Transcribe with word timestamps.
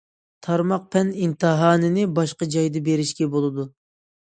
تارماق 0.45 0.87
پەن 0.95 1.11
ئىمتىھانىنى 1.25 2.07
باشقا 2.17 2.49
جايدا 2.57 2.85
بېرىشكە 2.91 3.31
بولىدۇ. 3.39 3.71